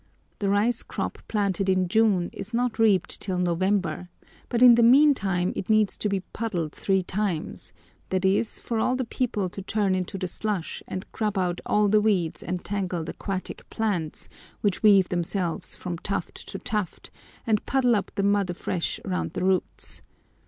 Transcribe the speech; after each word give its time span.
The 0.39 0.49
rice 0.49 0.81
crop 0.81 1.19
planted 1.27 1.69
in 1.69 1.87
June 1.87 2.31
is 2.33 2.55
not 2.55 2.79
reaped 2.79 3.21
till 3.21 3.37
November, 3.37 4.09
but 4.49 4.63
in 4.63 4.73
the 4.73 4.81
meantime 4.81 5.53
it 5.55 5.69
needs 5.69 5.95
to 5.99 6.09
be 6.09 6.21
"puddled" 6.33 6.71
three 6.71 7.03
times, 7.03 7.71
i.e. 8.11 8.41
for 8.43 8.79
all 8.79 8.95
the 8.95 9.05
people 9.05 9.47
to 9.49 9.61
turn 9.61 9.93
into 9.93 10.17
the 10.17 10.27
slush, 10.27 10.81
and 10.87 11.05
grub 11.11 11.37
out 11.37 11.61
all 11.67 11.87
the 11.87 12.01
weeds 12.01 12.41
and 12.41 12.65
tangled 12.65 13.09
aquatic 13.09 13.69
plants, 13.69 14.27
which 14.61 14.81
weave 14.81 15.09
themselves 15.09 15.75
from 15.75 15.99
tuft 15.99 16.47
to 16.47 16.57
tuft, 16.57 17.11
and 17.45 17.63
puddle 17.67 17.95
up 17.95 18.09
the 18.15 18.23
mud 18.23 18.49
afresh 18.49 18.99
round 19.05 19.33
the 19.33 19.43
roots. 19.43 20.01